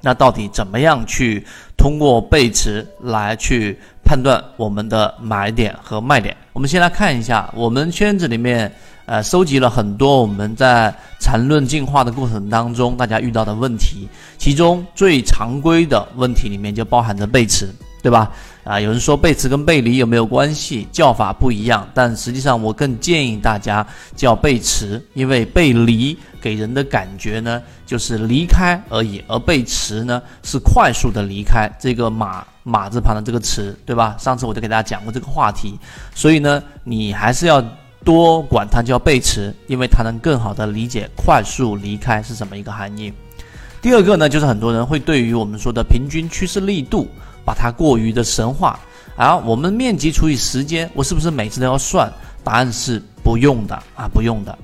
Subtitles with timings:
[0.00, 1.44] 那到底怎么样去
[1.76, 6.36] 通过背驰来去判断我们的买点和卖点？
[6.52, 8.72] 我们先来看一下我们圈子里面，
[9.06, 14.08] 呃，收集了很多我们在缠论进化的过程当中大家遇到的问题，
[14.38, 17.72] 其中最常规的问题里面就包含着背驰，
[18.02, 18.30] 对吧？
[18.70, 20.86] 啊，有人说背驰跟背离有没有关系？
[20.92, 31.68] 叫法不一样，但实际上我更建议大家叫背驰，因为背离给人的感觉呢就是离开而已，而背驰呢是快速的离开。
[31.80, 34.14] 这个马马字旁的这个驰，对吧？
[34.20, 35.76] 上次我就给大家讲过这个话题，
[36.14, 37.60] 所以呢，你还是要
[38.04, 43.12] 多管它叫背驰，因为它能更好的理解快速离开是什么一个含义。
[43.82, 47.08] 第二个呢，就是很多人会对于我们说的平均趋势力度。
[47.50, 48.78] 把它过于的神话，
[49.16, 52.08] 而我们面积除以时间，我是不是每次都要算？
[52.44, 54.56] 答案是不用的啊，不用的。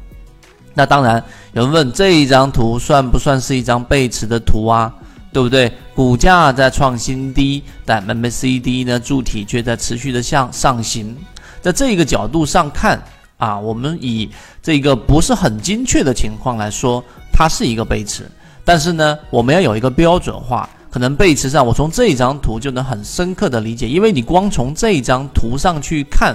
[0.73, 1.21] 那当然，
[1.53, 4.95] 有人问这一张图算不算是一张背驰的图啊？
[5.33, 5.73] 对不对？
[5.97, 11.17] 股价在创新低，但 MACD 呢柱体却在持续的向上行，
[11.61, 13.03] 在这一个角度上看
[13.37, 14.31] 啊，我们以
[14.63, 18.31] 这个不是很精确的情况来说，它是一个背驰。
[18.65, 20.71] 但是呢，我们要有一个标准化。
[20.97, 26.35] 可能背驰上，我从这一张图就能很深刻的理解，因为你光从这一张图上去看，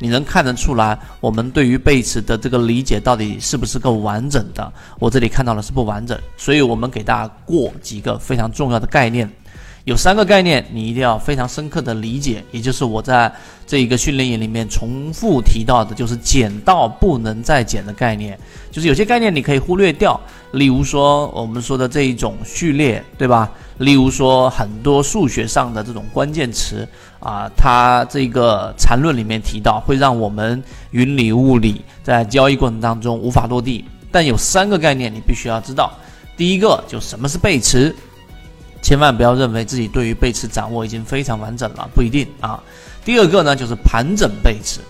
[0.00, 4.72] 你能看得出来，我们对于背驰的这个理解到底是不是够完整的？
[4.98, 9.30] 我这里看到的是不完整，所以我们给大家过几个非常重要的概念。
[9.88, 13.32] 有三个概念，你一定要非常深刻的理解，也就是我在
[13.66, 18.38] 这一个训练营里面重复提到的，就是减到不能再减的概念。
[18.70, 20.20] 就是有些概念你可以忽略掉，
[20.52, 23.50] 例如说我们说的这一种序列，对吧？
[23.78, 26.86] 例如说很多数学上的这种关键词
[27.18, 33.82] 啊，它这个缠论里面提到，会让我们云里雾里，在交易过程当中无法落地。
[34.12, 35.90] 但有三个概念你必须要知道，
[36.36, 37.96] 第一个就什么是背驰。
[38.80, 42.62] 千万不要认为自己对于背驰掌握已经非常完整了，不一定啊。
[43.04, 44.80] 第二个呢，就是盘整背驰，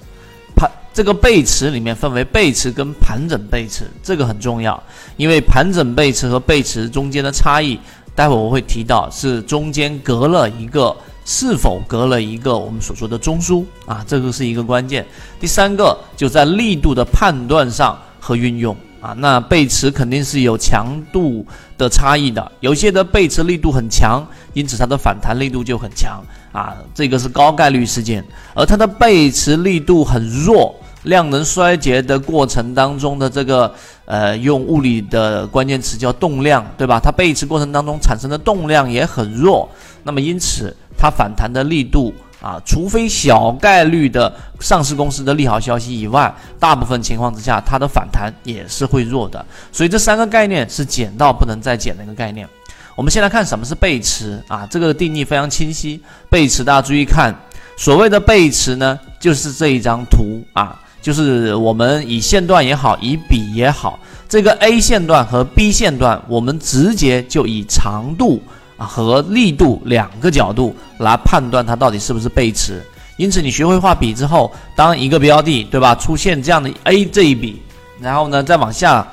[0.54, 4.82] 盘这个背驰里面分为背驰跟盘整背驰，这个很重要，
[5.16, 7.78] 因为盘整背驰和背驰中间的差异，
[8.14, 10.94] 待会我会提到是中间隔了一个，
[11.24, 15.06] 是否隔了一个我们所说的中枢啊，这个是一个关键。
[15.38, 18.76] 第三个就在力度的判断上和运用。
[19.00, 26.20] 啊，那背驰肯定是有强度的差异的，有些的背驰力度很强，因此它的反弹力度就很强
[26.50, 28.24] 啊，这个是高概率事件。
[28.54, 33.72] 而它的背驰力度很弱，量能衰竭的过程当中的这个
[34.04, 36.98] 呃，用物理的关键词叫动量，对吧？
[36.98, 39.68] 它背驰过程当中产生的动量也很弱，
[40.02, 42.12] 那么因此它反弹的力度。
[42.40, 49.44] 啊，除非小概率的上市公司的利好消息以外，大部分情况之下，它的反弹也是会弱的。
[49.72, 52.48] 所以这三个概念是减到不能再减的一个概念。
[52.94, 56.00] 我们先来看什么是背驰啊，这个定义非常清晰。
[56.28, 57.34] 背驰大家注意看，
[57.76, 63.98] 所谓的背驰呢，就是这一张图啊，就是我们以线段也好，以笔也好，
[64.28, 68.42] 这个 A 线段和 B 线段，我们直接就以长度。
[68.78, 72.82] 啊，和力度两个角度来判断它到底是不是背驰。
[73.18, 77.60] 因此，你学会画笔之后，当一个标的，对吧，出现这样的 A 这一笔，
[78.00, 79.06] 然后呢，再往下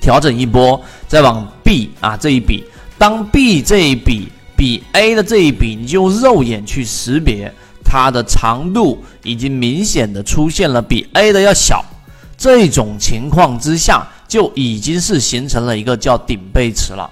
[0.00, 2.62] 调整一波，再往 B 啊这一笔，
[2.96, 7.52] 当 B 这一笔比 A 的这一笔，你就用肉眼去识别
[7.84, 11.84] 它的长度已经明显的出现了比 A 的要小，
[12.36, 17.10] 这种情况之下，就已经是形成了一个叫顶背驰了。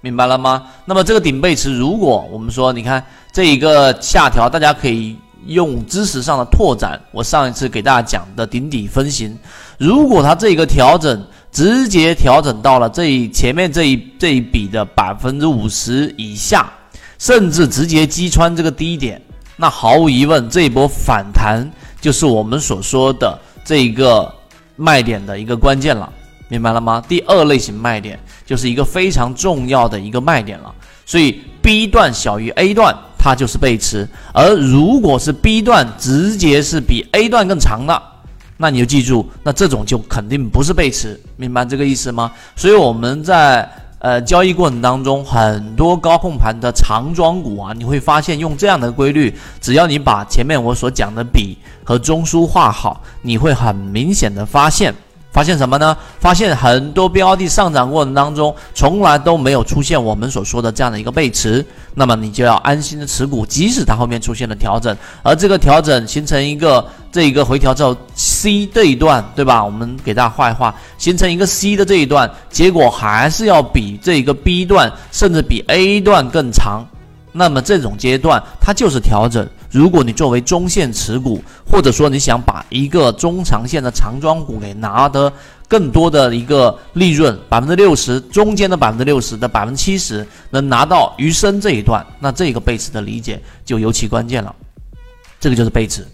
[0.00, 0.64] 明白了吗？
[0.86, 5.14] 那么这个顶背驰，如果我们说，你看这一个下调，大家可以
[5.46, 6.98] 用知识上的拓展。
[7.12, 9.38] 我上一次给大家讲的顶底分型，
[9.76, 11.22] 如果它这个调整
[11.52, 16.72] 直接调整到了这一前面这一这一笔的百分之五十以下，
[17.18, 19.20] 甚至直接击穿这个低点，
[19.56, 24.32] 那毫无疑问，这一波反弹就是我们所说的这一个
[24.76, 26.10] 卖点的一个关键了。
[26.48, 27.00] 明白了吗？
[27.06, 28.18] 第二类型卖点
[28.50, 30.74] 就是一个非常重要的一个卖点了。
[31.06, 34.04] 所以 B 段小于 A 段，它就是背驰；
[34.34, 38.02] 而如果是 B 段直接是比 A 段更长的，
[38.56, 41.20] 那你就记住，那这种就肯定不是背驰。
[41.36, 42.32] 明白这个意思吗？
[42.56, 43.70] 所以我们在
[44.00, 54.92] 呃交易过程当中，很多高控盘的长庄股啊，你会发现用这样的规律，只要你把前面我所讲的笔和中枢画好，你会很明显的发现。
[55.32, 55.96] 发现什么呢？
[56.18, 69.64] 发现很多标的上涨过程当中，从来都没有出现我们所说的这样的一个背驰，那么你就要安心的持股，即使它后面出现了调整，而这个调整形成一个这一个回调之后，C 这一段，对吧？
[69.64, 76.84] 我们给大家画一画，形成一个 C 的这一段，结果还是要比这一个 B 段，甚至比 A 段更长。
[77.32, 79.48] 那么这种阶段它就是调整。
[79.70, 85.32] 如果你作为中线持股，或者说你想把一个中长线的长庄股给拿得
[85.68, 94.54] 更多的一个利润，百分之六十中间的百分之六十的百分之七十能拿到余生这一段，那这个背驰的理解就尤其关键了。
[95.38, 96.04] 这个就是背驰。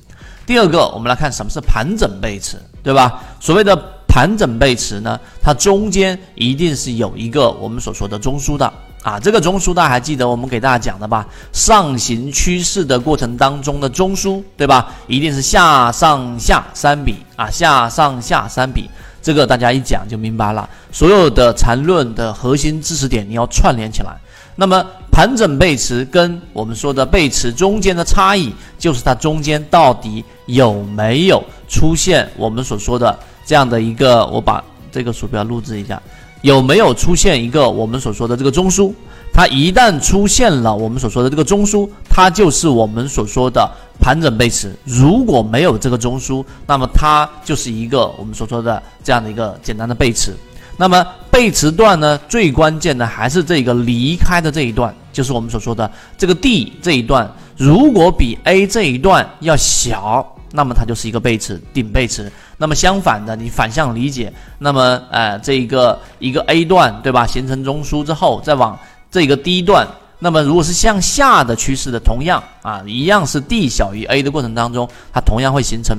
[0.45, 3.23] 第二个，我们来看什么是盘整背驰，对吧？
[3.41, 3.75] 所谓的
[4.07, 8.73] 盘整背驰呢，它中间一定是有一个我们所说的中枢的。
[9.07, 11.25] 啊，这个中枢大家还记得我们给大家讲的吧？
[11.53, 14.93] 上行趋势的过程当中的中枢，对吧？
[15.07, 18.91] 一定是下上下三笔啊，下上下三笔，
[19.23, 20.69] 这个大家一讲就明白了。
[20.91, 24.11] 所有的缠论的核心知识点你要串联起来。
[24.57, 34.61] 那么盘整背驰跟我们说的背驰中间的差异，就是它中间到底有没有出现我们所说的这样的一个，我把
[34.91, 36.03] 这个鼠标录制一下。
[36.43, 38.93] 有没有出现一个我们所说的这个中枢？
[39.33, 44.75] 它一旦出现了我们所说的这个中枢，它就是我们所说的盘整背驰。
[44.85, 50.35] 如果没有这个中枢，那么它就是一个我们所说的这样的一个简单的背驰。
[50.79, 60.33] 那么背驰段呢，最关键的还是这个离开的这一段，就是我们所说的这个 D 这一段，如果比 A 这一段要小。
[60.53, 62.33] 那么它就是一个背驰，顶背驰。
[62.59, 67.27] 那么相反的，你反向理解，那么呃，这一个一个 A 段，对吧？
[67.27, 68.79] 形成中枢之后，再往
[69.11, 69.87] 这个 D 段，
[70.19, 75.99] 那么如果是向下的趋势的，同样啊，一样是 D 小于 A 的过程当中，它同样会形成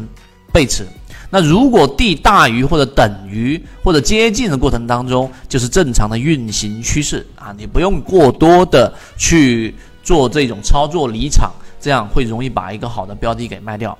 [0.52, 0.88] 背驰。
[1.30, 13.96] 那如果 D 大于或者等于或者接近的过程当中，就是正常的运行趋势啊，你不用过多的去做这种操作离场，这样会容易把一个好的标的给卖掉。